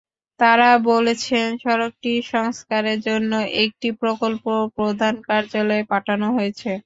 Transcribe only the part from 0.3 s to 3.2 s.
তাঁরা বলেছেন, সড়কটি সংস্কারের